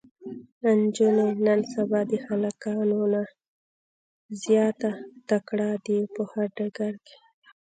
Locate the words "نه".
3.13-3.23